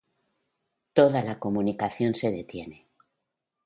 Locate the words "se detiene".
2.15-2.87